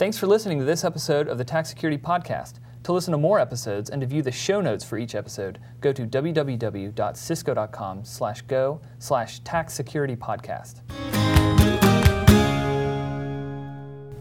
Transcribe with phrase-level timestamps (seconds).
[0.00, 2.54] Thanks for listening to this episode of the TAC Security Podcast.
[2.84, 5.92] To listen to more episodes and to view the show notes for each episode, go
[5.92, 10.80] to www.cisco.com slash go slash TAC security podcast.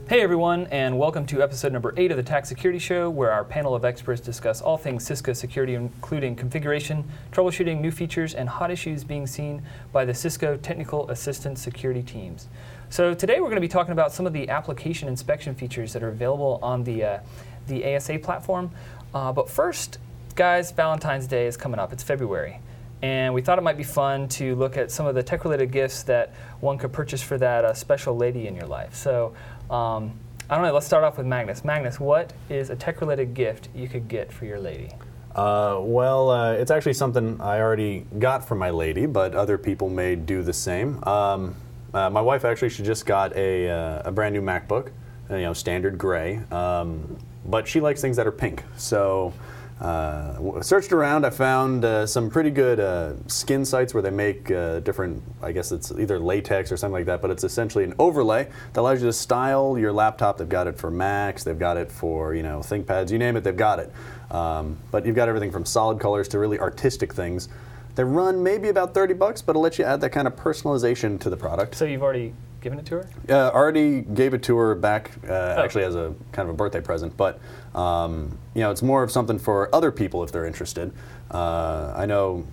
[0.09, 3.43] Hey everyone, and welcome to episode number eight of the TAC Security Show, where our
[3.43, 8.71] panel of experts discuss all things Cisco security, including configuration, troubleshooting, new features, and hot
[8.71, 9.61] issues being seen
[9.91, 12.47] by the Cisco Technical Assistance Security teams.
[12.89, 16.01] So today we're going to be talking about some of the application inspection features that
[16.01, 17.19] are available on the uh,
[17.67, 18.71] the ASA platform.
[19.13, 19.99] Uh, but first,
[20.33, 21.93] guys, Valentine's Day is coming up.
[21.93, 22.61] It's February.
[23.01, 25.71] And we thought it might be fun to look at some of the tech related
[25.71, 28.93] gifts that one could purchase for that uh, special lady in your life.
[28.93, 29.33] So,
[29.69, 30.13] um,
[30.49, 31.63] I don't know, let's start off with Magnus.
[31.63, 34.89] Magnus, what is a tech related gift you could get for your lady?
[35.35, 39.89] Uh, well, uh, it's actually something I already got for my lady, but other people
[39.89, 41.03] may do the same.
[41.03, 41.55] Um,
[41.93, 44.91] uh, my wife actually, she just got a, uh, a brand new MacBook,
[45.29, 48.63] you know, standard gray, um, but she likes things that are pink.
[48.75, 49.33] So,
[49.79, 54.51] uh, searched around, I found uh, some pretty good uh, skin sites where they make
[54.51, 57.93] uh, different, I guess it's either latex or something like that, but it's essentially an
[57.97, 60.37] overlay that allows you to style your laptop.
[60.37, 63.45] They've got it for Macs, they've got it for, you know, ThinkPads, you name it,
[63.45, 63.91] they've got it.
[64.31, 67.47] Um, but you've got everything from solid colors to really artistic things.
[67.95, 71.19] They run maybe about 30 bucks, but it'll let you add that kind of personalization
[71.21, 71.75] to the product.
[71.75, 73.09] So, you've already given it to her?
[73.29, 76.81] Uh, already gave it to her back, uh, actually as a kind of a birthday
[76.81, 77.15] present.
[77.15, 77.39] But
[77.75, 80.91] um, you know, it's more of something for other people if they're interested.
[81.31, 82.45] Uh, I know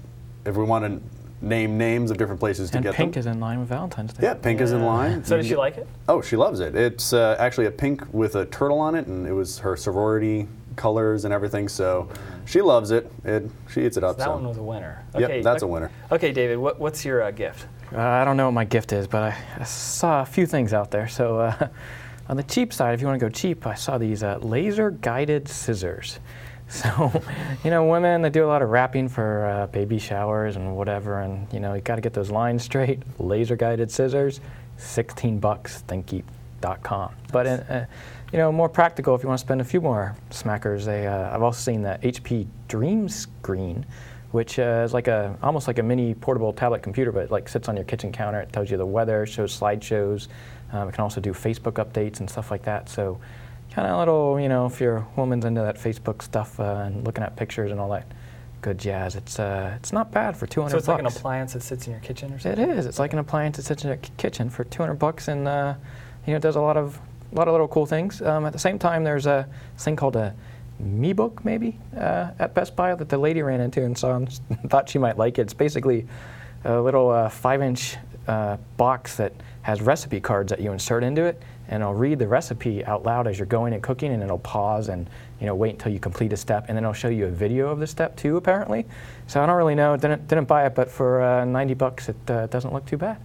[0.44, 1.02] if we want to
[1.44, 3.20] name names of different places to And get pink them.
[3.20, 4.20] is in line with Valentine's Day.
[4.22, 5.22] yeah, pink is in line.
[5.24, 5.86] So, You does she like it?
[6.08, 6.74] Oh, she loves it.
[6.74, 10.48] It's uh, actually a pink with a turtle on it, and it was her sorority
[10.77, 11.68] colors and everything.
[11.68, 12.08] So
[12.44, 13.10] she loves it.
[13.24, 14.18] It she eats it up.
[14.18, 14.32] That so.
[14.34, 15.04] one was a winner.
[15.18, 15.90] Yep, that's a winner.
[16.12, 17.66] Okay, David, what, what's your uh, gift?
[17.92, 20.73] Uh, I don't know what my gift is, but I, I saw a few things
[20.73, 21.09] out there.
[21.09, 21.69] So, uh,
[22.29, 24.91] on the cheap side, if you want to go cheap, I saw these uh, laser
[24.91, 26.19] guided scissors.
[26.69, 27.23] So,
[27.62, 31.20] you know, women, they do a lot of wrapping for uh, baby showers and whatever,
[31.20, 32.98] and, you know, you got to get those lines straight.
[33.20, 34.41] Laser guided scissors,
[34.77, 37.14] 16 bucks, thinkgeek.com.
[37.30, 37.86] But, in, uh,
[38.33, 40.85] you know, more practical if you want to spend a few more smackers.
[40.85, 43.86] They, uh, I've also seen the HP Dream Screen,
[44.33, 47.48] which uh, is like a almost like a mini portable tablet computer, but it like
[47.48, 48.41] sits on your kitchen counter.
[48.41, 50.29] It tells you the weather, shows slideshows.
[50.73, 52.89] Um, it can also do Facebook updates and stuff like that.
[52.89, 53.20] So,
[53.73, 57.05] kind of a little, you know, if your woman's into that Facebook stuff uh, and
[57.05, 58.07] looking at pictures and all that
[58.63, 61.03] good jazz, it's uh, it's not bad for 200 So, it's bucks.
[61.03, 62.69] like an appliance that sits in your kitchen or something?
[62.69, 62.87] is.
[62.87, 65.75] It's like an appliance that sits in your kitchen for 200 bucks, and uh,
[66.27, 66.98] you know, it does a lot of
[67.33, 68.20] a lot of little cool things.
[68.23, 69.48] Um, at the same time, there's a
[69.79, 70.35] thing called a
[70.79, 74.33] Me Book, maybe uh, at Best Buy that the lady ran into and saw and
[74.69, 75.42] thought she might like it.
[75.42, 76.07] It's basically
[76.64, 77.97] a little uh, five-inch
[78.29, 79.33] uh, box that
[79.63, 83.27] has recipe cards that you insert into it, and it'll read the recipe out loud
[83.27, 85.09] as you're going and cooking, and it'll pause and
[85.41, 87.69] you know wait until you complete a step, and then it'll show you a video
[87.69, 88.87] of the step too, apparently.
[89.27, 89.97] So I don't really know.
[89.97, 93.19] Didn't didn't buy it, but for uh, 90 bucks, it uh, doesn't look too bad.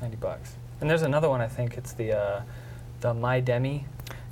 [0.00, 0.56] 90 bucks.
[0.80, 2.42] And there's another one, I think it's the uh,
[3.00, 3.86] the My Demi.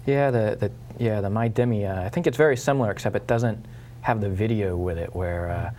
[0.07, 0.73] Yeah, the, the
[1.03, 1.87] yeah the My Demi.
[1.87, 3.65] Uh, I think it's very similar, except it doesn't
[4.01, 5.15] have the video with it.
[5.15, 5.71] Where uh,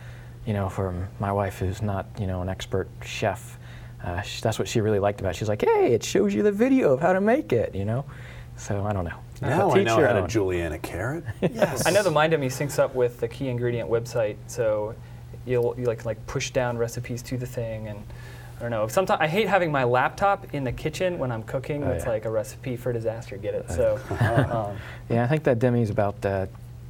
[0.45, 3.57] you know, for my wife who's not you know an expert chef,
[4.03, 5.29] uh, sh- that's what she really liked about.
[5.31, 5.35] it.
[5.37, 7.73] She's like, hey, it shows you the video of how to make it.
[7.75, 8.05] You know,
[8.57, 9.17] so I don't know.
[9.41, 10.29] Now I know your how to own.
[10.29, 11.23] Juliana carrot.
[11.41, 11.87] Yes.
[11.87, 14.93] I know the My Demi syncs up with the key ingredient website, so
[15.47, 18.03] you'll you like like push down recipes to the thing and.
[18.61, 18.87] I don't know.
[18.87, 21.83] Sometimes I hate having my laptop in the kitchen when I'm cooking.
[21.83, 22.11] Oh, it's yeah.
[22.11, 23.35] like a recipe for disaster.
[23.35, 23.71] Get it?
[23.71, 23.99] So,
[24.51, 24.77] um,
[25.09, 26.45] Yeah, I think that Demi's about uh,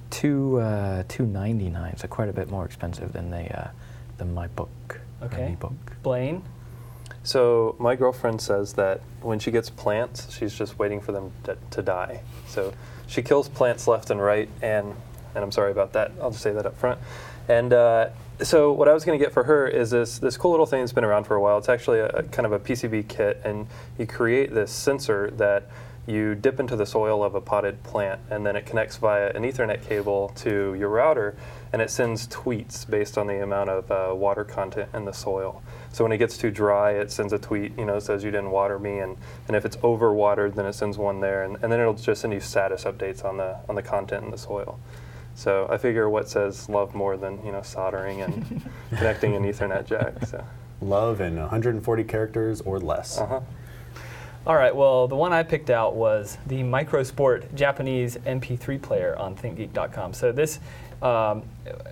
[0.09, 3.69] two uh, two ninety nine, so quite a bit more expensive than the uh,
[4.17, 4.99] the My Book.
[5.23, 5.51] Okay.
[5.51, 5.71] Me Book.
[6.03, 6.43] Blaine,
[7.23, 11.57] So my girlfriend says that when she gets plants, she's just waiting for them to,
[11.69, 12.19] to die.
[12.47, 12.73] So
[13.07, 14.93] she kills plants left and right, and
[15.33, 16.11] and I'm sorry about that.
[16.21, 16.99] I'll just say that up front.
[17.47, 18.09] And uh,
[18.43, 20.81] so what I was going to get for her is this this cool little thing
[20.81, 21.57] that's been around for a while.
[21.57, 25.69] It's actually a, a kind of a PCB kit, and you create this sensor that
[26.07, 29.43] you dip into the soil of a potted plant, and then it connects via an
[29.43, 31.35] Ethernet cable to your router,
[31.71, 35.61] and it sends tweets based on the amount of uh, water content in the soil.
[35.91, 38.49] So when it gets too dry, it sends a tweet, you know, says you didn't
[38.49, 39.15] water me, and,
[39.47, 42.33] and if it's overwatered, then it sends one there, and, and then it'll just send
[42.33, 44.79] you status updates on the on the content in the soil.
[45.35, 49.85] So I figure what says love more than you know soldering and connecting an Ethernet
[49.85, 50.25] jack.
[50.25, 50.43] So
[50.81, 53.19] Love in 140 characters or less.
[53.19, 53.41] uh-huh.
[54.47, 59.35] All right, well, the one I picked out was the Microsport Japanese MP3 player on
[59.35, 60.13] ThinkGeek.com.
[60.13, 60.59] So this,
[61.01, 61.43] um,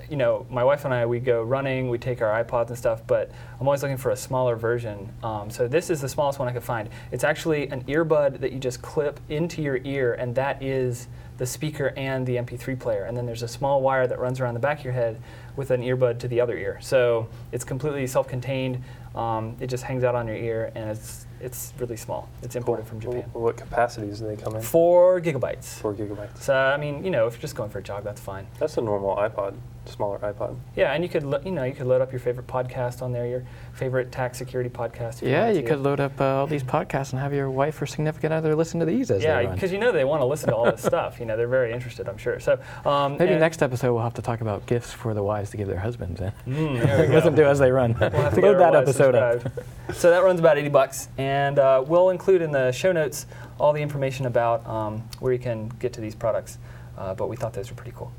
[0.10, 3.02] you know, my wife and I, we go running, we take our iPods and stuff,
[3.08, 5.12] but I'm always looking for a smaller version.
[5.24, 6.90] Um, so this is the smallest one I could find.
[7.12, 11.08] It's actually an earbud that you just clip into your ear, and that is
[11.38, 13.06] the speaker and the MP3 player.
[13.06, 15.20] And then there's a small wire that runs around the back of your head
[15.56, 16.78] with an earbud to the other ear.
[16.82, 18.84] So it's completely self-contained.
[19.16, 22.30] Um, it just hangs out on your ear, and it's it's really small.
[22.44, 23.22] It's imported from Japan.
[23.32, 24.62] Wh- What capacities do they come in?
[24.62, 25.66] Four gigabytes.
[25.80, 26.42] Four gigabytes.
[26.42, 28.48] So I mean, you know, if you're just going for a jog, that's fine.
[28.60, 30.56] That's a normal iPod, smaller iPod.
[30.76, 33.12] Yeah, and you could, lo- you know, you could load up your favorite podcast on
[33.12, 33.44] there, your
[33.74, 35.22] favorite TAC security podcast.
[35.22, 35.68] if Yeah, you to.
[35.68, 38.80] could load up uh, all these podcasts and have your wife or significant other listen
[38.82, 39.56] to these as Yeah, they run.
[39.56, 41.20] because you know they want to listen to all this stuff.
[41.20, 42.40] You know, they're very interested, I'm sure.
[42.40, 45.58] So um, Maybe next episode we'll have to talk about gifts for the wives to
[45.58, 46.32] give their husbands in.
[46.48, 47.14] Mm, there we go.
[47.14, 47.96] Listen to as they run.
[48.00, 49.42] We'll have to Load that wives episode up.
[49.94, 53.26] so that runs about 80 bucks, and uh, we'll include in the show notes
[53.60, 56.58] all the information about um, where you can get to these products.
[56.98, 58.12] Uh, but we thought those were pretty cool.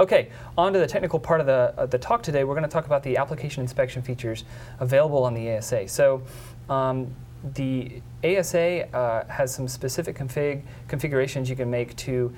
[0.00, 2.42] Okay, on to the technical part of the, uh, the talk today.
[2.42, 4.44] We're going to talk about the application inspection features
[4.80, 5.86] available on the ASA.
[5.86, 6.22] So
[6.68, 7.14] um,
[7.54, 12.34] the ASA uh, has some specific config configurations you can make to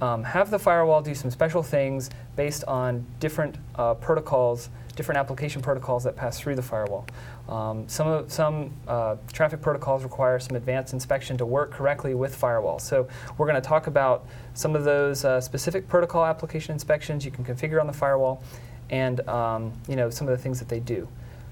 [0.00, 5.60] um, have the firewall do some special things based on different uh, protocols, different application
[5.62, 7.06] protocols that pass through the firewall.
[7.48, 12.38] Um, some of, some uh, traffic protocols require some advanced inspection to work correctly with
[12.38, 12.82] firewalls.
[12.82, 17.30] So we're going to talk about some of those uh, specific protocol application inspections you
[17.30, 18.42] can configure on the firewall,
[18.90, 21.08] and um, you know some of the things that they do.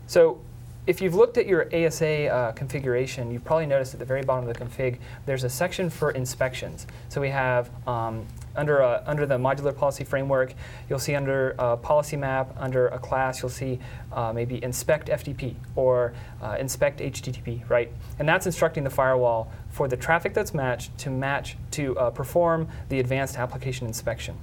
[0.07, 0.41] So
[0.87, 4.49] if you've looked at your ASA uh, configuration, you've probably noticed at the very bottom
[4.49, 6.87] of the config, there's a section for inspections.
[7.09, 8.25] So we have um,
[8.57, 10.55] under, a, under the modular policy framework,
[10.89, 13.79] you'll see under a policy map, under a class, you'll see
[14.13, 17.91] uh, maybe inspect FTP or uh, inspect HTTP, right?
[18.19, 22.69] And that's instructing the firewall for the traffic that's matched to match to uh, perform
[22.89, 24.37] the advanced application inspection.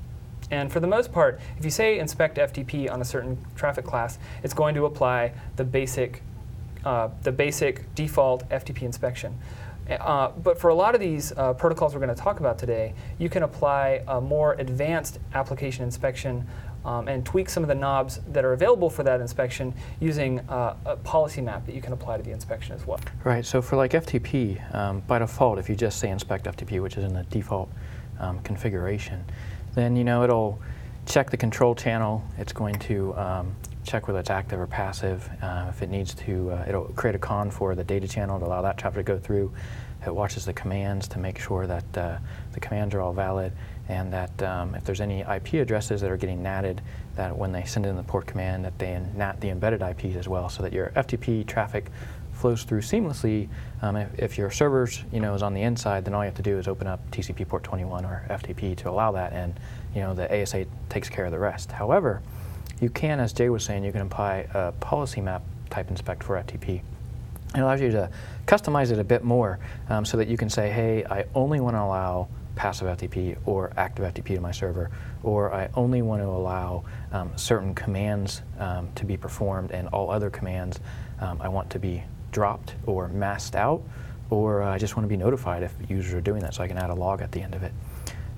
[0.52, 4.20] And for the most part, if you say inspect FTP on a certain traffic class,
[4.44, 6.22] it's going to apply the basic,
[6.86, 9.40] uh, the basic default FTP inspection.
[9.90, 12.94] Uh, but for a lot of these uh, protocols we're going to talk about today,
[13.20, 16.48] you can apply a more advanced application inspection
[16.86, 20.76] um, and tweak some of the knobs that are available for that inspection using uh,
[20.86, 23.00] a policy map that you can apply to the inspection as well.
[23.24, 26.98] Right, so for like FTP, um, by default, if you just say inspect FTP, which
[26.98, 27.70] is in the default
[28.20, 29.24] um, configuration,
[29.76, 30.60] then you know it'll
[31.06, 32.24] check the control channel.
[32.38, 35.30] It's going to um, check whether it's active or passive.
[35.42, 38.46] Uh, if it needs to, uh, it'll create a con for the data channel to
[38.46, 39.54] allow that traffic to go through.
[40.06, 42.18] It watches the commands to make sure that uh,
[42.52, 43.54] the commands are all valid
[43.90, 46.80] and that um, if there's any IP addresses that are getting natted,
[47.16, 50.28] that when they send in the port command, that they nat the embedded IPs as
[50.28, 51.92] well, so that your FTP traffic
[52.32, 53.48] flows through seamlessly.
[53.82, 56.36] Um, if, if your servers, you know, is on the inside, then all you have
[56.36, 59.54] to do is open up TCP port 21 or FTP to allow that, and
[59.94, 61.72] you know the ASA takes care of the rest.
[61.72, 62.22] However,
[62.84, 66.36] you can, as Jay was saying, you can apply a policy map type inspect for
[66.36, 66.82] FTP.
[67.56, 68.10] It allows you to
[68.46, 69.58] customize it a bit more
[69.90, 73.72] um, so that you can say, hey, I only want to allow passive FTP or
[73.78, 74.92] active FTP to my server,
[75.24, 80.12] or I only want to allow um, certain commands um, to be performed and all
[80.12, 80.80] other commands
[81.20, 83.82] um, I want to be dropped or masked out,
[84.30, 86.68] or uh, I just want to be notified if users are doing that so I
[86.68, 87.72] can add a log at the end of it.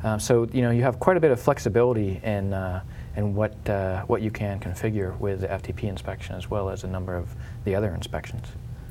[0.03, 2.83] Um, so you know you have quite a bit of flexibility in, uh,
[3.15, 6.87] in what, uh, what you can configure with the FTP inspection as well as a
[6.87, 8.47] number of the other inspections.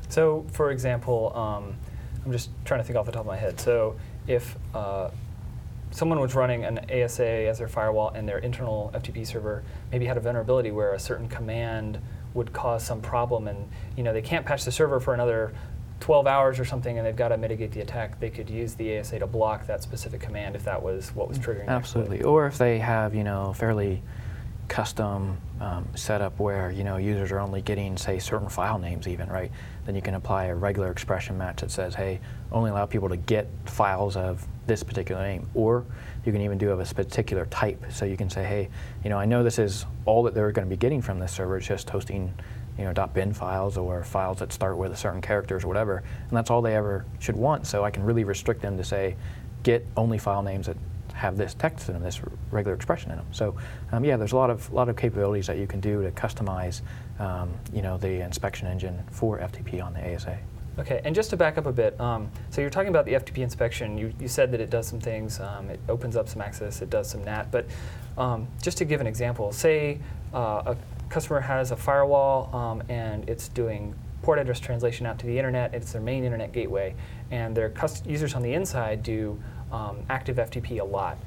[0.09, 1.75] So, for example, um,
[2.25, 3.59] I'm just trying to think off the top of my head.
[3.59, 3.95] So,
[4.27, 5.09] if uh,
[5.91, 10.17] someone was running an ASA as their firewall and their internal FTP server maybe had
[10.17, 11.99] a vulnerability where a certain command
[12.33, 15.53] would cause some problem, and you know they can't patch the server for another
[15.99, 18.99] 12 hours or something, and they've got to mitigate the attack, they could use the
[18.99, 21.65] ASA to block that specific command if that was what was triggering.
[21.65, 22.21] the Absolutely.
[22.21, 24.01] Or if they have, you know, fairly
[24.67, 29.29] custom um, setup where, you know, users are only getting, say, certain file names even,
[29.29, 29.51] right?
[29.85, 32.19] Then you can apply a regular expression match that says, hey,
[32.51, 35.47] only allow people to get files of this particular name.
[35.53, 35.85] Or
[36.25, 37.83] you can even do of a particular type.
[37.91, 38.69] So you can say, hey,
[39.03, 41.31] you know, I know this is all that they're going to be getting from this
[41.31, 41.57] server.
[41.57, 42.33] It's just hosting,
[42.77, 46.03] you know, .bin files or files that start with a certain characters or whatever.
[46.27, 47.67] And that's all they ever should want.
[47.67, 49.15] So I can really restrict them to say,
[49.63, 50.77] get only file names that
[51.13, 53.27] have this text in them, this regular expression in them.
[53.31, 53.55] So
[53.91, 56.81] um, yeah, there's a lot of lot of capabilities that you can do to customize,
[57.19, 60.37] um, you know, the inspection engine for FTP on the ASA.
[60.77, 63.37] Okay, and just to back up a bit, um, so you're talking about the FTP
[63.37, 63.97] inspection.
[63.97, 65.39] You, you said that it does some things.
[65.39, 66.81] Um, it opens up some access.
[66.81, 67.49] It does some NAT.
[67.49, 67.65] But
[68.17, 69.99] um, just to give an example, say
[70.33, 70.77] uh, a
[71.09, 75.73] customer has a firewall um, and it's doing port address translation out to the internet.
[75.73, 76.95] It's their main internet gateway,
[77.31, 79.39] and their cust- users on the inside do
[79.71, 81.17] um, active FTP a lot.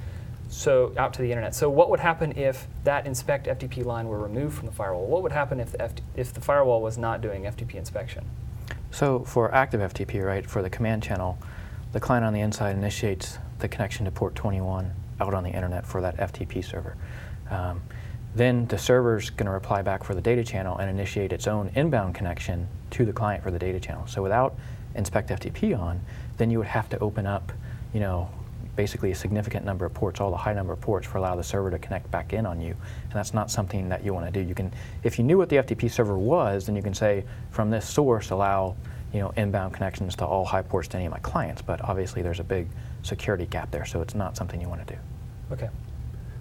[0.49, 1.55] So out to the internet.
[1.55, 5.07] So what would happen if that inspect FTP line were removed from the firewall?
[5.07, 8.25] What would happen if the, FT- if the firewall was not doing FTP inspection?
[8.91, 11.39] So for active FTP, right, for the command channel,
[11.93, 15.87] the client on the inside initiates the connection to port 21 out on the internet
[15.87, 16.97] for that FTP server.
[17.51, 17.83] Um,
[18.35, 21.71] then the server's going to reply back for the data channel and initiate its own
[21.75, 24.07] inbound connection to the client for the data channel.
[24.07, 24.57] So without
[24.95, 26.01] inspect FTP on,
[26.37, 27.53] then you would have to open up,
[27.93, 28.31] you know,
[28.77, 31.43] basically a significant number of ports, all the high number of ports, for allow the
[31.43, 32.77] server to connect back in on you.
[33.05, 34.47] And that's not something that you want to do.
[34.47, 37.71] You can, if you knew what the FTP server was, then you can say from
[37.71, 38.77] this source allow,
[39.13, 41.61] you know, inbound connections to all high ports to any of my clients.
[41.61, 42.69] But obviously there's a big
[43.03, 45.01] security gap there, so it's not something you want to do.
[45.55, 45.69] Okay.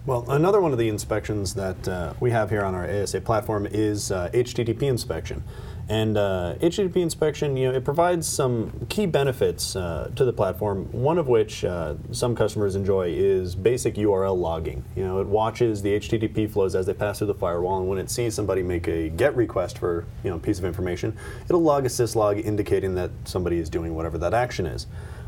[0.08, 3.68] Well, another one of the inspections that uh, we have here on our ASA platform
[3.70, 5.44] is uh, HTTP inspection.
[5.90, 10.86] And uh, HTTP inspection, you know, it provides some key benefits uh, to the platform.
[10.94, 14.86] One of which uh, some customers enjoy is basic URL logging.
[14.96, 17.98] You know, it watches the HTTP flows as they pass through the firewall, and when
[18.00, 21.18] it sees somebody make a GET request for you know a piece of information,
[21.50, 24.88] it'll log a syslog indicating that somebody is doing whatever that action is.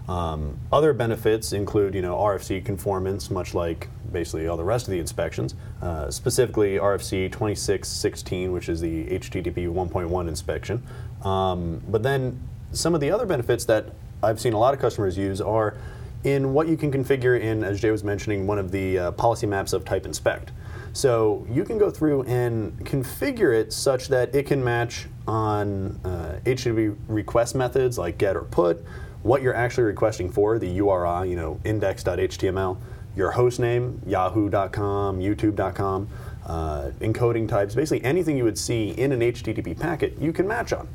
[0.09, 4.91] Um, other benefits include, you know, RFC conformance, much like basically all the rest of
[4.91, 5.53] the inspections.
[5.83, 10.83] Uh, specifically, RFC 2616, which is the HTTP 1.1 inspection.
[11.23, 15.15] Um, but then some of the other benefits that I've seen a lot of customers
[15.15, 15.77] use are
[16.23, 19.45] in what you can configure in, as Jay was mentioning, one of the uh, policy
[19.45, 20.51] maps of type inspect.
[20.91, 26.39] So you can go through and configure it such that it can match on uh,
[26.45, 28.83] HTTP request methods like get or put,
[29.23, 32.77] what you're actually requesting for, the URI, you know, index.html,
[33.15, 36.07] your host name, yahoo.com, youtube.com,
[36.45, 40.71] uh, encoding types, basically anything you would see in an HTTP packet, you can match
[40.71, 40.87] on.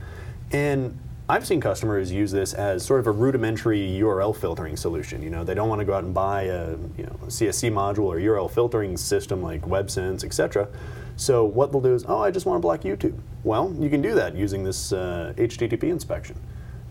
[0.53, 5.23] And I've seen customers use this as sort of a rudimentary URL filtering solution.
[5.23, 8.05] You know, they don't want to go out and buy a you know, CSC module
[8.05, 10.69] or URL filtering system like WebSense, etc.
[11.17, 13.19] So what they'll do is, oh, I just want to block YouTube.
[13.43, 16.37] Well, you can do that using this uh, HTTP inspection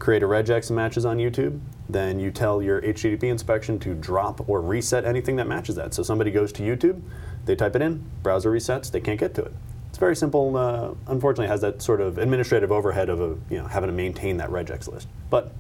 [0.04, 1.58] create a regex that matches on YouTube,
[1.88, 5.94] then you tell your HTTP inspection to drop or reset anything that matches that.
[5.94, 7.02] So somebody goes to YouTube,
[7.46, 9.54] they type it in, browser resets, they can't get to it.
[9.88, 10.58] It's very simple.
[10.58, 14.36] Uh, unfortunately, has that sort of administrative overhead of a, you know having to maintain
[14.38, 15.54] that regex list, but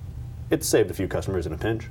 [0.50, 1.88] it's saved a few customers in a pinch.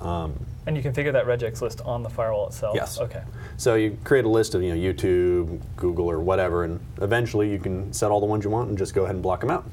[0.00, 0.34] Um,
[0.66, 2.74] and you configure that regex list on the firewall itself.
[2.74, 2.98] Yes.
[2.98, 3.22] Okay.
[3.58, 7.60] So you create a list of you know YouTube, Google, or whatever, and eventually you
[7.60, 9.64] can set all the ones you want and just go ahead and block them out.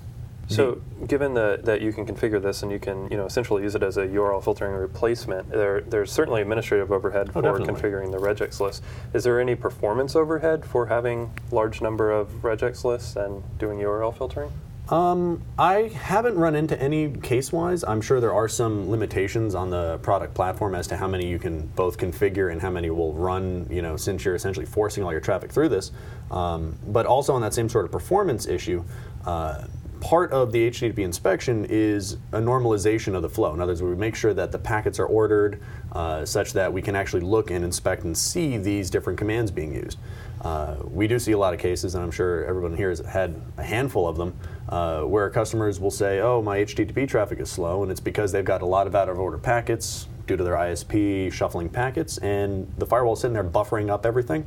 [0.47, 3.75] So, given the, that you can configure this and you can, you know, essentially use
[3.75, 7.73] it as a URL filtering replacement, there, there's certainly administrative overhead oh, for definitely.
[7.73, 8.83] configuring the regex list.
[9.13, 14.15] Is there any performance overhead for having large number of regex lists and doing URL
[14.15, 14.51] filtering?
[14.89, 17.85] Um, I haven't run into any case-wise.
[17.85, 21.39] I'm sure there are some limitations on the product platform as to how many you
[21.39, 23.65] can both configure and how many will run.
[23.69, 25.91] You know, since you're essentially forcing all your traffic through this.
[26.31, 28.83] Um, but also on that same sort of performance issue.
[29.25, 29.63] Uh,
[30.03, 33.53] part of the HTTP inspection is a normalization of the flow.
[33.53, 35.61] In other words, we make sure that the packets are ordered
[35.93, 39.73] uh, such that we can actually look and inspect and see these different commands being
[39.73, 39.97] used.
[40.41, 43.33] Uh, we do see a lot of cases, and I'm sure everyone here has had
[43.57, 47.81] a handful of them, uh, where customers will say, oh, my HTTP traffic is slow,
[47.81, 50.55] and it's because they've got a lot of out of order packets due to their
[50.55, 54.45] ISP shuffling packets, and the firewall is sitting there buffering up everything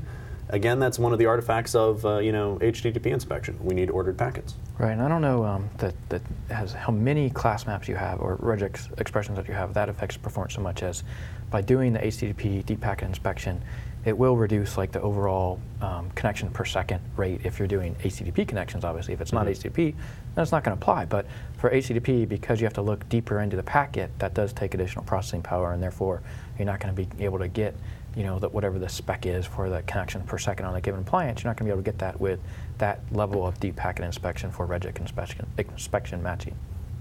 [0.48, 3.58] again, that's one of the artifacts of uh, you know HTTP inspection.
[3.62, 4.54] We need ordered packets.
[4.78, 8.20] Right, and I don't know um, that that has how many class maps you have
[8.20, 11.02] or regex expressions that you have that affects performance so much as
[11.50, 13.62] by doing the HTTP deep packet inspection,
[14.04, 18.46] it will reduce like the overall um, connection per second rate if you're doing HTTP
[18.46, 18.84] connections.
[18.84, 19.68] Obviously, if it's not mm-hmm.
[19.68, 19.94] HTTP,
[20.34, 21.04] then it's not going to apply.
[21.04, 21.26] But
[21.58, 25.04] for HTTP, because you have to look deeper into the packet, that does take additional
[25.04, 26.22] processing power, and therefore
[26.56, 27.74] you're not going to be able to get
[28.16, 31.00] you know, that whatever the spec is for the connection per second on a given
[31.00, 32.40] appliance, you're not going to be able to get that with
[32.78, 36.56] that level of deep packet inspection for regex inspection, inspection matching.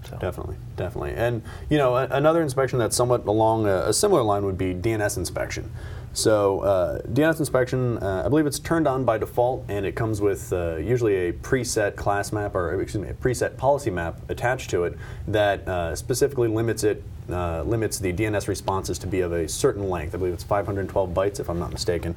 [0.10, 0.18] So.
[0.18, 1.14] Definitely, definitely.
[1.16, 4.76] And you know, a, another inspection that's somewhat along a, a, similar line would be
[4.76, 5.72] DNS inspection.
[6.14, 10.22] So uh, DNS inspection, uh, I believe it's turned on by default, and it comes
[10.22, 14.70] with uh, usually a preset class map or excuse me, a preset policy map attached
[14.70, 19.32] to it that uh, specifically limits it uh, limits the DNS responses to be of
[19.32, 20.16] a certain length.
[20.16, 22.16] I believe it's 512 bytes, if I'm not mistaken.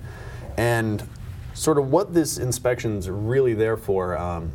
[0.56, 1.02] And
[1.54, 4.52] sort of what this inspection is really there for, um,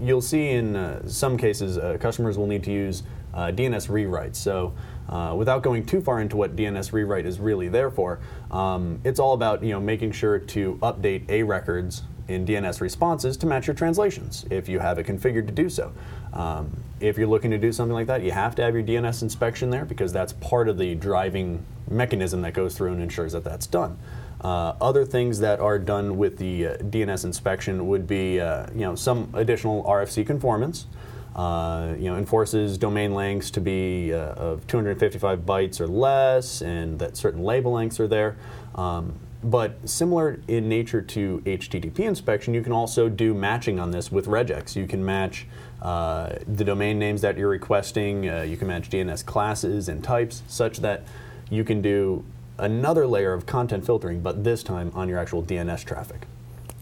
[0.00, 3.02] you'll see in uh, some cases uh, customers will need to use
[3.34, 4.36] uh, DNS rewrites.
[4.36, 4.74] So
[5.08, 8.20] uh, without going too far into what DNS rewrite is really there for,
[8.50, 13.36] um, it's all about you know making sure to update A records in DNS responses
[13.38, 15.92] to match your translations if you have it configured to do so.
[16.32, 19.22] Um, if you're looking to do something like that, you have to have your DNS
[19.22, 23.44] inspection there because that's part of the driving mechanism that goes through and ensures that
[23.44, 23.98] that's done.
[24.40, 28.80] Uh, other things that are done with the uh, DNS inspection would be, uh, you
[28.80, 30.86] know, some additional RFC conformance.
[31.34, 36.98] Uh, you know, enforces domain lengths to be uh, of 255 bytes or less, and
[36.98, 38.36] that certain label lengths are there.
[38.74, 44.12] Um, but similar in nature to HTTP inspection, you can also do matching on this
[44.12, 44.76] with regex.
[44.76, 45.46] You can match
[45.80, 48.28] uh, the domain names that you're requesting.
[48.28, 51.02] Uh, you can match DNS classes and types, such that
[51.50, 52.24] you can do
[52.58, 56.26] another layer of content filtering, but this time on your actual DNS traffic.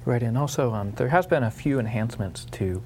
[0.05, 2.83] Right, and also um, there has been a few enhancements to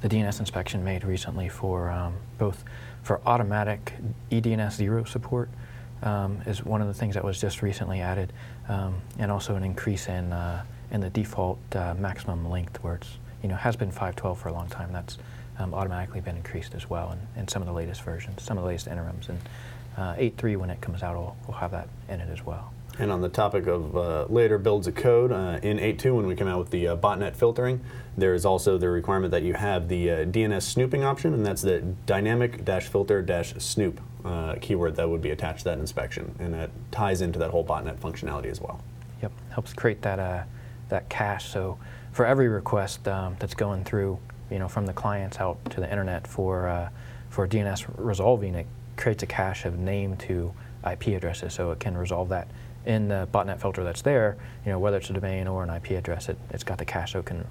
[0.00, 2.64] the DNS inspection made recently for um, both
[3.02, 3.94] for automatic
[4.30, 5.48] eDNS zero support
[6.04, 8.32] um, is one of the things that was just recently added,
[8.68, 13.18] um, and also an increase in uh, in the default uh, maximum length where it's
[13.42, 14.92] you know has been 512 for a long time.
[14.92, 15.18] That's
[15.58, 18.64] um, automatically been increased as well in, in some of the latest versions, some of
[18.64, 19.38] the latest interims, and
[19.96, 22.72] uh, 8.3 when it comes out will will have that in it as well.
[22.98, 26.36] And on the topic of uh, later builds of code, uh, in 8.2 when we
[26.36, 27.80] come out with the uh, botnet filtering,
[28.16, 31.62] there is also the requirement that you have the uh, DNS snooping option, and that's
[31.62, 37.38] the dynamic-filter-snoop uh, keyword that would be attached to that inspection, and that ties into
[37.38, 38.80] that whole botnet functionality as well.
[39.22, 40.44] Yep, helps create that uh,
[40.88, 41.48] that cache.
[41.48, 41.78] So
[42.12, 44.18] for every request um, that's going through,
[44.50, 46.90] you know, from the clients out to the internet for
[47.30, 48.66] for DNS resolving, it
[48.96, 50.52] creates a cache of name to
[50.88, 52.48] IP addresses, so it can resolve that
[52.86, 55.92] in the botnet filter that's there, you know, whether it's a domain or an IP
[55.92, 57.46] address, it, it's got the cache so it can,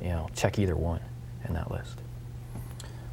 [0.00, 1.00] you know, check either one
[1.46, 2.00] in that list.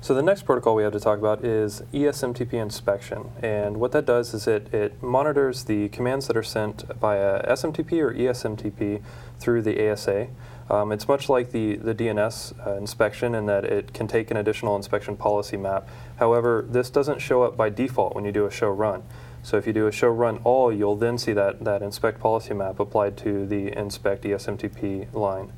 [0.02, 3.32] So the next protocol we have to talk about is ESMTP inspection.
[3.44, 8.00] And what that does is it, it monitors the commands that are sent via SMTP
[8.00, 9.02] or ESMTP
[9.40, 10.28] through the ASA.
[10.70, 14.38] Um, it's much like the, the DNS uh, inspection in that it can take an
[14.38, 15.90] additional inspection policy map.
[16.16, 19.04] However, this doesn't show up by default when you do a show run.
[19.44, 22.54] So if you do a show run all, you'll then see that, that inspect policy
[22.54, 25.52] map applied to the inspect ESMTP line.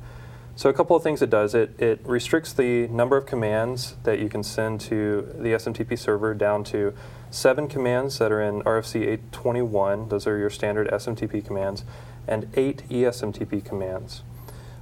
[0.54, 4.18] So a couple of things it does, it, it restricts the number of commands that
[4.18, 6.94] you can send to the SMTP server down to
[7.30, 11.84] seven commands that are in RFC 821, those are your standard SMTP commands,
[12.28, 14.22] and eight ESMTP commands.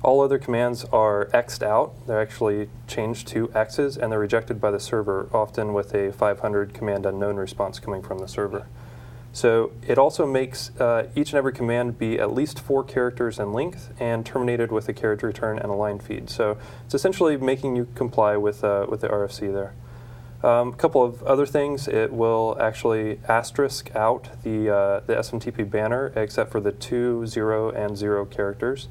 [0.03, 1.95] All other commands are X'd out.
[2.07, 6.75] They're actually changed to X's and they're rejected by the server, often with a 500
[6.75, 8.67] command unknown response coming from the server.
[9.33, 13.53] So it also makes uh, each and every command be at least four characters in
[13.53, 16.29] length and terminated with a carriage return and a line feed.
[16.29, 19.75] So it's essentially making you comply with, uh, with the RFC there.
[20.43, 25.71] A um, couple of other things, it will actually asterisk out the, uh, the SMTP
[25.71, 28.89] banner except for the two, zero, and zero characters.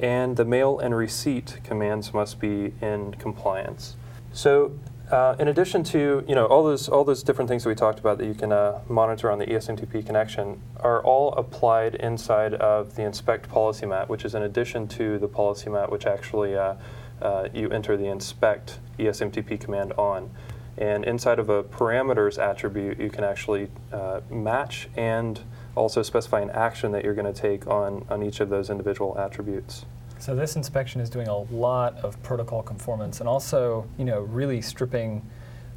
[0.00, 3.96] And the mail and receipt commands must be in compliance.
[4.32, 4.72] So
[5.10, 7.98] uh, in addition to you know all those all those different things that we talked
[7.98, 12.94] about that you can uh, monitor on the ESMTP connection are all applied inside of
[12.94, 16.74] the inspect policy map, which is in addition to the policy map, which actually uh,
[17.22, 20.30] uh you enter the inspect ESMTP command on.
[20.78, 25.40] And inside of a parameters attribute, you can actually uh, match and
[25.74, 29.18] also specify an action that you're going to take on on each of those individual
[29.18, 29.84] attributes.
[30.20, 34.60] So this inspection is doing a lot of protocol conformance and also, you know, really
[34.60, 35.22] stripping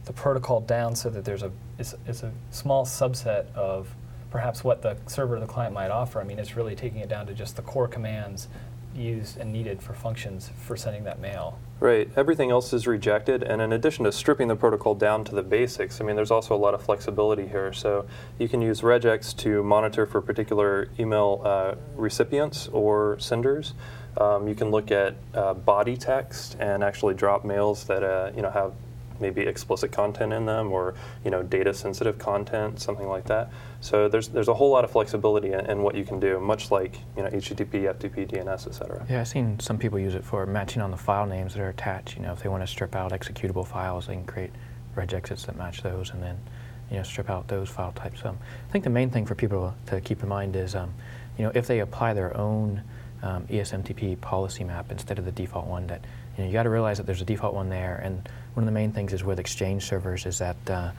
[0.03, 3.95] the protocol down so that there's a it's, it's a small subset of
[4.31, 6.19] perhaps what the server or the client might offer.
[6.19, 8.49] I mean, it's really taking it down to just the core commands
[8.93, 11.57] used and needed for functions for sending that mail.
[11.79, 12.09] Right.
[12.15, 15.99] Everything else is rejected, and in addition to stripping the protocol down to the basics,
[15.99, 17.73] I mean, there's also a lot of flexibility here.
[17.73, 18.05] So
[18.37, 23.73] you can use regex to monitor for particular email uh, recipients or senders.
[24.17, 28.41] Um, you can look at uh, body text and actually drop mails that uh, you
[28.41, 28.73] know have
[29.19, 33.49] maybe explicit content in them or you know data sensitive content, something like that.
[33.81, 36.71] So there's there's a whole lot of flexibility in, in, what you can do, much
[36.71, 39.05] like you know HTTP, FTP, DNS, etc.
[39.09, 41.69] Yeah, I've seen some people use it for matching on the file names that are
[41.69, 42.15] attached.
[42.17, 44.51] You know, if they want to strip out executable files, they can create
[44.95, 46.37] regexits that match those, and then
[46.91, 48.23] you know strip out those file types.
[48.25, 48.37] Um,
[48.69, 50.93] I think the main thing for people to keep in mind is um,
[51.37, 52.83] you know if they apply their own
[53.23, 55.87] um, ESMTP policy map instead of the default one.
[55.87, 56.01] That
[56.37, 58.01] you know you got to realize that there's a default one there.
[58.03, 60.91] And one of the main things is with Exchange servers is that uh,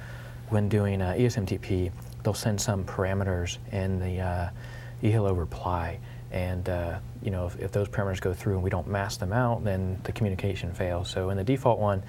[0.48, 6.00] when doing uh, ESMTP, they'll send some parameters in the uh, reply.
[6.32, 9.32] And uh, you know if, if, those parameters go through and we don't mask them
[9.32, 11.08] out, then the communication fails.
[11.08, 12.02] So in the default one,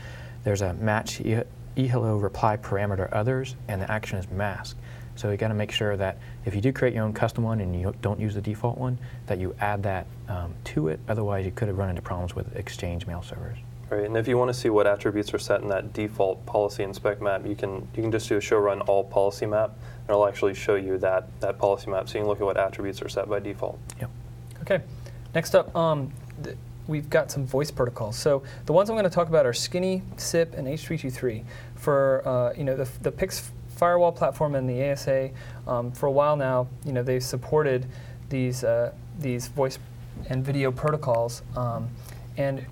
[0.43, 1.43] there's a match e-
[1.77, 4.79] eHello reply parameter others, and the action is masked.
[5.15, 7.61] So you got to make sure that if you do create your own custom one
[7.61, 8.97] and you don't use the default one,
[9.27, 10.99] that you add that um, to it.
[11.07, 13.57] Otherwise, you could have run into problems with Exchange mail servers.
[13.89, 16.83] Right, and if you want to see what attributes are set in that default policy
[16.83, 20.09] inspect map, you can you can just do a show run all policy map, and
[20.09, 23.01] it'll actually show you that that policy map, so you can look at what attributes
[23.03, 23.79] are set by default.
[23.99, 24.09] Yep.
[24.61, 24.81] Okay.
[25.35, 26.11] Next up, um,
[26.43, 28.17] th- we've got some voice protocols.
[28.17, 31.43] So the ones I'm going to talk about are Skinny, SIP, and H323.
[31.75, 35.29] For uh, you know the, the PIX firewall platform and the ASA,
[35.67, 37.85] um, for a while now, you know they've supported
[38.29, 39.79] these uh, these voice
[40.29, 41.89] and video protocols, um,
[42.37, 42.65] and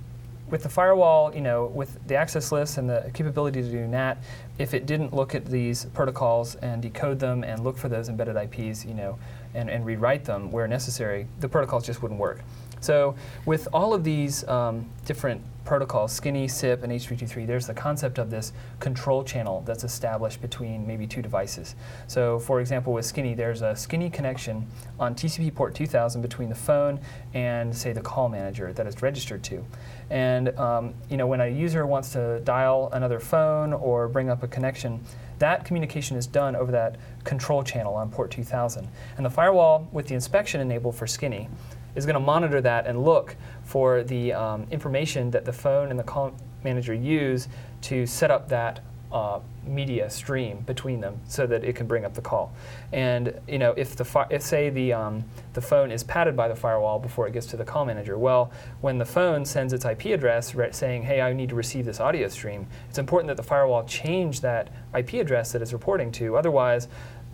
[0.49, 4.19] with the firewall, you know, with the access list and the capability to do NAT,
[4.59, 8.35] if it didn't look at these protocols and decode them and look for those embedded
[8.35, 9.17] IPs, you know,
[9.55, 12.41] and, and rewrite them where necessary, the protocols just wouldn't work.
[12.81, 18.17] So with all of these um, different protocols, Skinny, SIP, and H323, there's the concept
[18.17, 21.75] of this control channel that's established between maybe two devices.
[22.07, 24.67] So for example, with Skinny, there's a Skinny connection
[24.99, 26.99] on TCP port 2000 between the phone
[27.33, 29.65] and, say, the call manager that it's registered to.
[30.09, 34.43] And um, you know, when a user wants to dial another phone or bring up
[34.43, 35.03] a connection,
[35.39, 38.87] that communication is done over that control channel on port 2000.
[39.17, 41.49] And the firewall with the inspection enabled for Skinny
[41.95, 45.99] is going to monitor that and look for the um, information that the phone and
[45.99, 47.47] the call manager use
[47.81, 48.79] to set up that
[49.13, 52.51] uh, media stream between them so that it can bring up the call.
[52.91, 56.47] And you know, if the fi- if say the um, the phone is PATed by
[56.47, 58.51] the firewall before it gets to the call manager, well,
[58.81, 61.99] when the phone sends its IP address re- saying, "Hey, I need to receive this
[61.99, 66.35] audio stream," it's important that the firewall change that IP address that it's reporting to.
[66.35, 66.87] Otherwise,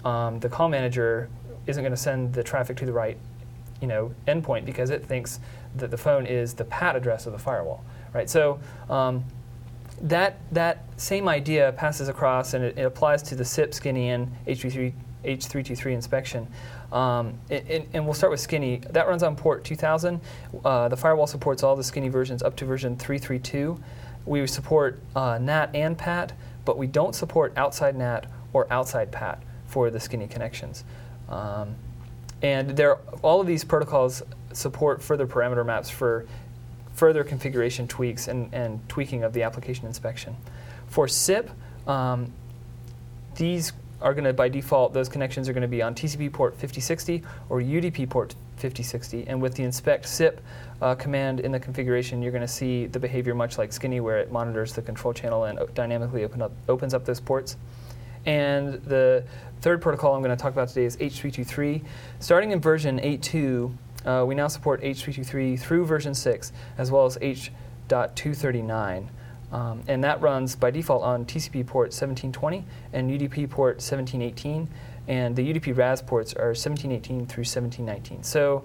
[0.04, 1.30] um, the call manager
[1.66, 3.18] isn't going to send the traffic to the right
[3.82, 5.40] you know, endpoint because it thinks
[5.76, 8.30] that the phone is the PAT address of the firewall, right?
[8.30, 9.24] So um,
[10.02, 14.32] that that same idea passes across and it, it, applies to the SIP, Skinny, and
[14.48, 14.94] H33,
[15.26, 16.48] H323 inspection.
[16.92, 18.78] Um, it, and we'll start with Skinny.
[18.90, 20.20] That runs on port 2000.
[20.64, 23.80] Uh, the firewall supports all the Skinny versions up to version 332.
[24.26, 26.34] We support uh, NAT and PAT,
[26.66, 30.84] but we don't support outside NAT or outside PAT for the Skinny connections.
[31.28, 31.76] Um,
[32.42, 34.24] and there, all of these protocols
[34.54, 36.26] support further parameter maps for
[36.94, 40.36] further configuration tweaks and, and tweaking of the application inspection.
[40.88, 41.50] For SIP,
[41.88, 42.32] um,
[43.36, 46.54] these are going to, by default, those connections are going to be on TCP port
[46.54, 49.28] 5060 or UDP port 5060.
[49.28, 50.42] And with the inspect SIP
[50.82, 54.18] uh, command in the configuration, you're going to see the behavior much like Skinny, where
[54.18, 57.58] it monitors the control channel and dynamically open up, opens up those ports.
[58.26, 59.24] And the
[59.62, 61.84] third protocol I'm going to talk about today is H323.
[62.20, 63.74] Starting in version 8.2,
[64.06, 69.08] uh, we now support H323 through version 6, as well as H.239.
[69.52, 74.70] Um, and that runs by default on TCP port 1720 and UDP port 1718.
[75.08, 78.24] And the UDP RAS ports are 1718 through 1719.
[78.24, 78.64] So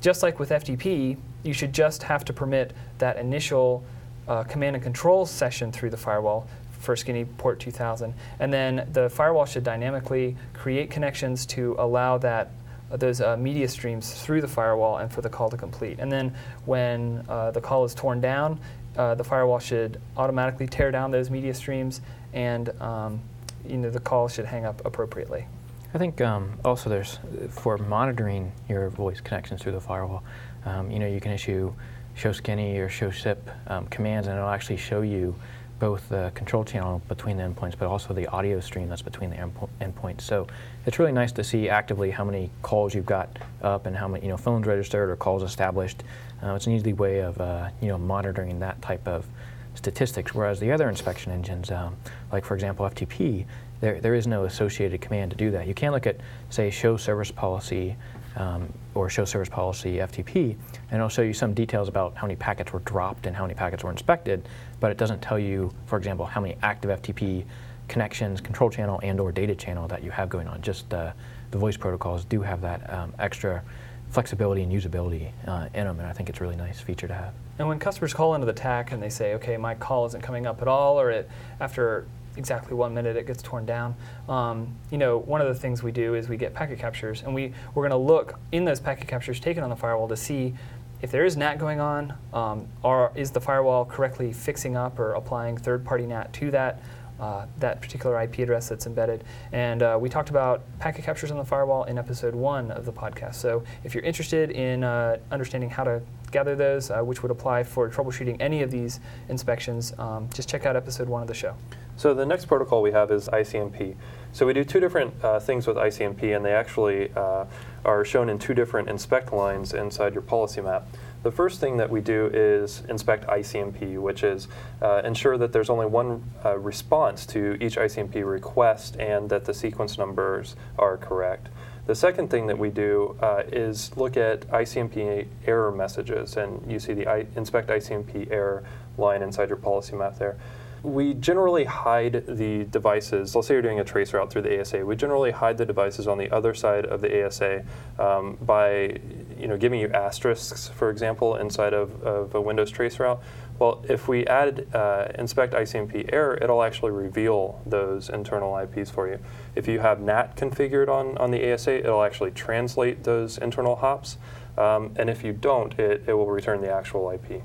[0.00, 3.82] just like with FTP, you should just have to permit that initial
[4.28, 6.46] uh, command and control session through the firewall
[6.80, 8.14] for Skinny port 2000.
[8.40, 12.50] And then the firewall should dynamically create connections to allow that
[12.90, 15.98] uh, those uh, media streams through the firewall and for the call to complete.
[16.00, 18.58] And then when uh, the call is torn down,
[18.96, 22.00] uh, the firewall should automatically tear down those media streams
[22.32, 23.20] and um,
[23.64, 25.46] you know, the call should hang up appropriately.
[25.92, 27.18] I think um, also there's,
[27.50, 30.22] for monitoring your voice connections through the firewall,
[30.64, 31.72] um, you know, you can issue
[32.14, 35.34] show skinny or show SIP um, commands and it'll actually show you
[35.80, 39.36] both the control channel between the endpoints, but also the audio stream that's between the
[39.80, 40.20] endpoints.
[40.20, 40.46] So
[40.86, 44.26] it's really nice to see actively how many calls you've got up and how many
[44.26, 46.04] you know phones registered or calls established.
[46.42, 49.26] Uh, it's an easy way of uh, you know monitoring that type of
[49.74, 50.34] statistics.
[50.34, 51.96] Whereas the other inspection engines, um,
[52.30, 53.46] like for example FTP,
[53.80, 55.66] there there is no associated command to do that.
[55.66, 56.18] You can look at
[56.50, 57.96] say show service policy
[58.36, 60.56] um, or show service policy FTP,
[60.90, 63.54] and it'll show you some details about how many packets were dropped and how many
[63.54, 67.44] packets were inspected, but it doesn't tell you, for example, how many active FTP
[67.88, 70.62] connections, control channel, and or data channel that you have going on.
[70.62, 71.12] Just uh,
[71.50, 73.62] the voice protocols do have that um, extra
[74.10, 77.14] flexibility and usability uh, in them, and I think it's a really nice feature to
[77.14, 77.32] have.
[77.58, 80.46] And when customers call into the TAC and they say, okay, my call isn't coming
[80.46, 83.94] up at all, or it, after exactly one minute it gets torn down.
[84.28, 87.34] Um, you know, one of the things we do is we get packet captures, and
[87.34, 90.54] we, we're going to look in those packet captures taken on the firewall to see
[91.02, 95.14] if there is NAT going on, um, or is the firewall correctly fixing up or
[95.14, 96.82] applying third-party NAT to that
[97.20, 99.24] uh, that particular IP address that's embedded.
[99.52, 102.92] And uh, we talked about packet captures on the firewall in episode one of the
[102.92, 103.34] podcast.
[103.34, 107.64] So if you're interested in uh, understanding how to gather those, uh, which would apply
[107.64, 111.54] for troubleshooting any of these inspections, um, just check out episode one of the show.
[112.00, 113.94] So the next protocol we have is ICMP.
[114.32, 117.44] So we do two different uh, things with ICMP, and they actually uh,
[117.84, 120.86] are shown in two different inspect lines inside your policy map.
[121.24, 124.48] The first thing that we do is inspect ICMP, which is
[124.80, 129.52] uh, ensure that there's only one uh, response to each ICMP request and that the
[129.52, 131.50] sequence numbers are correct.
[131.86, 136.78] The second thing that we do uh, is look at ICMP error messages, and you
[136.78, 138.64] see the I- inspect ICMP error
[138.96, 140.38] line inside your policy map there.
[140.82, 143.34] We generally hide the devices.
[143.34, 144.86] Let's say you're doing a trace route through the ASA.
[144.86, 147.64] We generally hide the devices on the other side of the ASA
[147.98, 148.98] um, by,
[149.38, 153.20] you know, giving you asterisks, for example, inside of, of a Windows trace route.
[153.58, 159.06] Well, if we add uh, inspect ICMP error, it'll actually reveal those internal IPs for
[159.06, 159.18] you.
[159.54, 164.16] If you have NAT configured on, on the ASA, it'll actually translate those internal hops.
[164.56, 167.42] Um, and if you don't, it, it will return the actual IP.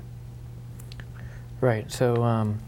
[1.60, 1.92] Right.
[1.92, 2.60] So, um,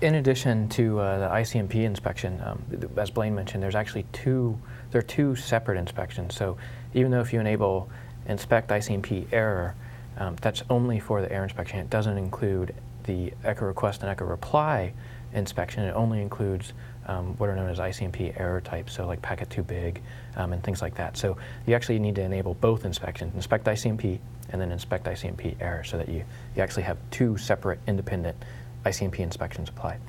[0.00, 2.62] in addition to uh, the ICMP inspection, um,
[2.96, 4.58] as Blaine mentioned, there's actually two.
[4.90, 6.34] There are two separate inspections.
[6.34, 6.56] So,
[6.94, 7.88] even though if you enable
[8.26, 9.74] inspect ICMP error,
[10.18, 11.78] um, that's only for the error inspection.
[11.78, 14.92] It doesn't include the echo request and echo reply
[15.32, 15.84] inspection.
[15.84, 16.72] It only includes
[17.06, 20.02] um, what are known as ICMP error types, so like packet too big
[20.36, 21.16] um, and things like that.
[21.16, 24.18] So you actually need to enable both inspections, inspect ICMP
[24.50, 26.24] and then inspect ICMP error so that you,
[26.56, 28.36] you actually have two separate independent
[28.86, 30.00] ICMP inspections applied.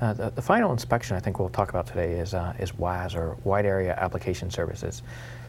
[0.00, 3.14] Uh, the, the, final inspection I think we'll talk about today is, uh, is WAAS
[3.14, 5.02] or Wide Area Application Services.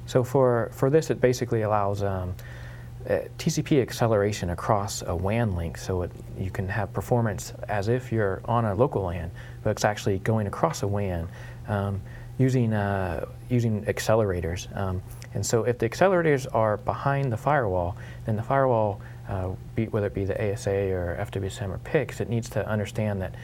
[0.05, 2.35] So for, for this it basically allows um,
[3.09, 8.11] uh, TCP acceleration across a WAN link so it, you can have performance as if
[8.11, 9.31] you're on a local LAN,
[9.63, 11.27] but it's actually going across a WAN
[11.67, 12.01] um,
[12.37, 14.75] using, uh, using accelerators.
[14.77, 15.01] Um,
[15.33, 20.07] and so if the accelerators are behind the firewall, then the firewall, uh, be, whether
[20.07, 23.35] it be the ASA or FWSM or PIX, it needs to understand that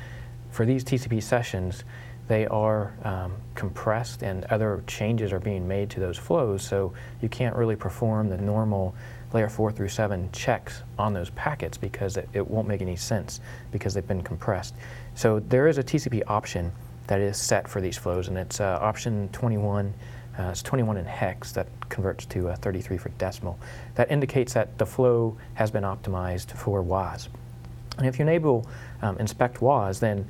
[0.52, 1.84] for these TCP sessions,
[2.28, 7.30] they are um, compressed and other changes are being made to those flows, so you
[7.30, 8.96] can't really perform the normal
[9.34, 13.42] layer 4 through 7 checks on those packets because it, it won't make any sense
[13.72, 14.76] because they've been compressed.
[15.15, 16.72] So there is a TCP option
[17.08, 19.94] that is set for these flows, and it's uh, option 21.
[20.39, 23.60] Uh, it's 21 in hex that converts to uh, 33 for decimal.
[23.95, 27.28] That indicates that the flow has been optimized for WAAS.
[27.97, 28.65] And if you enable
[29.02, 30.25] um, inspect WAAS, then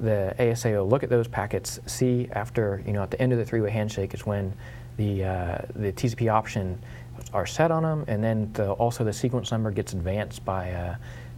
[0.00, 3.38] the ASA will look at those packets, see after, you know, at the end of
[3.38, 4.52] the three-way handshake is when
[4.96, 6.80] the, uh, the TCP option
[7.32, 10.94] are set on them, and then the, also the sequence number gets advanced by uh,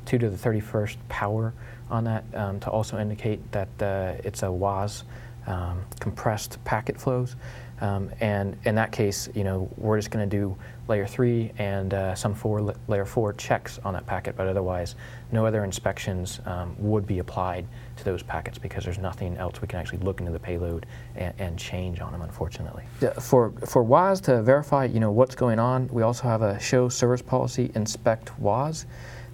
[0.06, 1.54] 2 to the 31st power
[1.90, 5.04] on that um, to also indicate that uh, it's a WAAS
[5.46, 7.36] um, compressed packet flows.
[7.80, 10.56] Um, and in that case, you know, we're just going to do
[10.88, 14.96] layer three and uh, some four layer four checks on that packet, but otherwise,
[15.32, 17.66] no other inspections um, would be applied
[17.96, 21.32] to those packets because there's nothing else we can actually look into the payload and,
[21.38, 22.84] and change on them, unfortunately.
[23.00, 26.58] Yeah, for for WAAS to verify, you know, what's going on, we also have a
[26.60, 28.86] show service policy inspect WAAS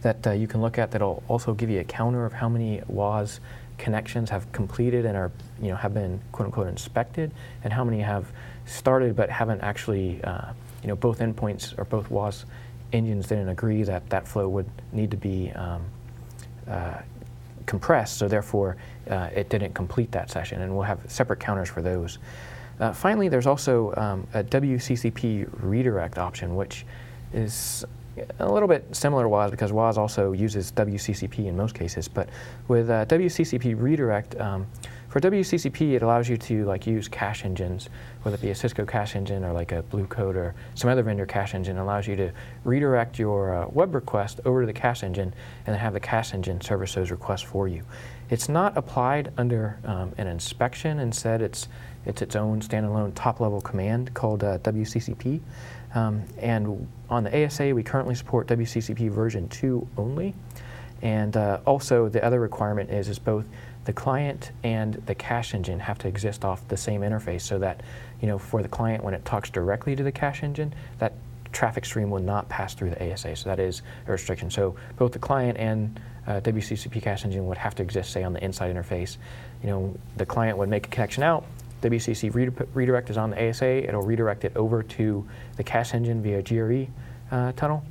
[0.02, 0.90] that uh, you can look at.
[0.90, 3.40] That'll also give you a counter of how many WAAS
[3.78, 7.30] connections have completed and are, you know, have been quote unquote inspected,
[7.64, 8.26] and how many have
[8.66, 12.44] started but haven't actually, uh, you know, both endpoints or both WAAS
[12.92, 15.84] engines didn't agree that that flow would need to be um,
[16.68, 16.98] uh,
[17.66, 18.76] compressed, so therefore
[19.10, 22.18] uh, it didn't complete that session, and we'll have separate counters for those.
[22.78, 26.84] Uh, finally, there's also um, a WCCP redirect option, which
[27.32, 27.84] is
[28.38, 32.08] a little bit similar to WAAS because WAAS also uses WCCP in most cases.
[32.08, 32.28] But
[32.68, 34.66] with uh, WCCP redirect, um,
[35.08, 37.88] for WCCP, it allows you to like use cache engines,
[38.22, 41.02] whether it be a Cisco cache engine or like a Blue Coat or some other
[41.02, 41.78] vendor cache engine.
[41.78, 42.32] Allows you to
[42.64, 45.32] redirect your uh, web request over to the cache engine
[45.64, 47.82] and then have the cache engine service those requests for you.
[48.28, 50.98] It's not applied under um, an inspection.
[50.98, 51.68] Instead, it's
[52.04, 55.40] it's its own standalone top-level command called uh, WCCP.
[55.96, 60.34] Um, and on the ASA, we currently support WCCP version 2 only.
[61.00, 63.46] And uh, also, the other requirement is, is both
[63.86, 67.82] the client and the cache engine have to exist off the same interface so that,
[68.20, 71.14] you know, for the client, when it talks directly to the cache engine, that
[71.52, 73.34] traffic stream will not pass through the ASA.
[73.36, 74.50] So that is a restriction.
[74.50, 78.34] So both the client and uh, WCCP cache engine would have to exist, say, on
[78.34, 79.16] the inside interface.
[79.62, 81.46] You know, the client would make a connection out,
[81.82, 82.34] WCC
[82.74, 83.88] redirect is on the ASA.
[83.88, 86.90] It'll redirect it over to the cache engine via GRE
[87.30, 87.84] uh, tunnel,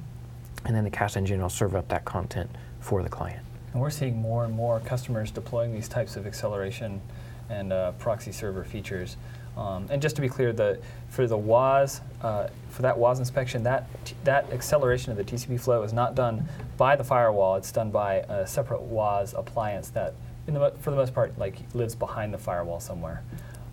[0.65, 3.45] and then the cache engine will serve up that content for the client.
[3.73, 7.01] And we're seeing more and more customers deploying these types of acceleration
[7.49, 9.17] and uh, proxy server features.
[9.57, 13.63] Um, and just to be clear, the, for the WAAS, uh, for that WAAS inspection,
[13.63, 13.87] that,
[14.23, 16.45] that acceleration of the TCP flow is not done
[16.77, 17.55] by the firewall.
[17.55, 20.13] It's done by a separate WAAS appliance that,
[20.45, 23.23] the, for the most part, like lives behind the firewall somewhere.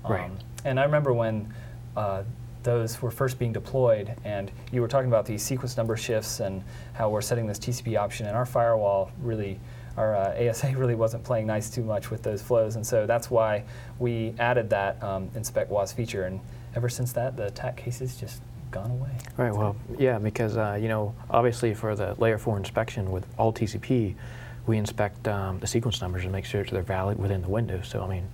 [0.09, 0.25] Right.
[0.25, 1.53] Um, And I remember when
[1.97, 2.23] uh,
[2.63, 6.63] those were first being deployed, and you were talking about these sequence number shifts and
[6.93, 9.59] how we're setting this TCP option, and our firewall really,
[9.97, 13.31] our uh, ASA really wasn't playing nice too much with those flows, and so that's
[13.31, 13.65] why
[13.99, 16.41] we added that um, inspect WAAS feature, and
[16.77, 19.11] ever since that, the attack cases just gone away.
[19.37, 19.53] Right.
[19.53, 24.15] Well, yeah, because uh, you know, obviously for the layer four inspection with all TCP,
[24.67, 27.83] we inspect um, the sequence numbers and make sure they're valid within the window.
[27.83, 28.29] So I mean,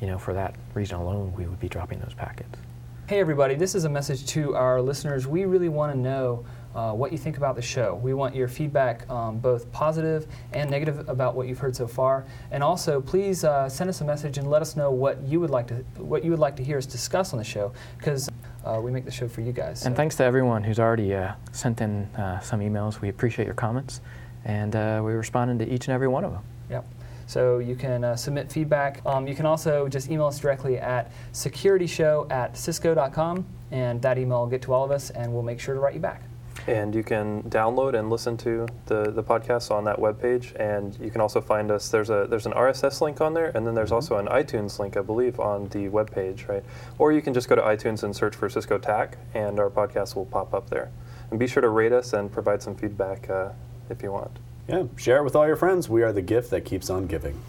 [0.00, 2.58] you know, for that reason alone, we would be dropping those packets.
[3.06, 5.26] Hey, everybody, this is a message to our listeners.
[5.26, 8.00] We really want to know uh, what you think about the show.
[8.02, 12.24] We want your feedback, um, both positive and negative, about what you've heard so far.
[12.50, 15.50] And also, please uh, send us a message and let us know what you would
[15.50, 18.28] like to what you would like to hear us discuss on the show, because
[18.64, 19.84] uh, we make the show for you guys.
[19.84, 23.00] And thanks to everyone who's already uh, sent in uh, some emails.
[23.00, 24.00] We appreciate your comments,
[24.46, 26.42] and uh, we're responding to each and every one of them.
[26.70, 26.86] Yep.
[27.26, 29.00] So you can uh, submit feedback.
[29.06, 34.40] Um, you can also just email us directly at securityshow at cisco.com, and that email
[34.40, 36.22] will get to all of us, and we'll make sure to write you back.
[36.66, 40.54] And you can download and listen to the, the podcast on that webpage.
[40.58, 41.90] And you can also find us.
[41.90, 44.96] There's a there's an RSS link on there, and then there's also an iTunes link,
[44.96, 46.64] I believe, on the webpage, right?
[46.98, 50.16] Or you can just go to iTunes and search for Cisco TAC, and our podcast
[50.16, 50.90] will pop up there.
[51.30, 53.50] And be sure to rate us and provide some feedback uh,
[53.90, 54.38] if you want.
[54.68, 55.88] Yeah, share it with all your friends.
[55.88, 57.40] We are the gift that keeps on giving.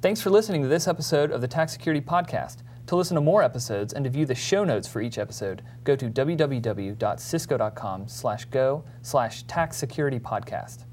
[0.00, 2.58] Thanks for listening to this episode of the TAC Security Podcast.
[2.88, 5.96] To listen to more episodes and to view the show notes for each episode, go
[5.96, 10.84] to www.cisco.com slash go slash tac security podcast.